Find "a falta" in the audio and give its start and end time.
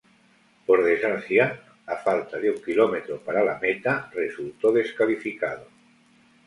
1.93-2.35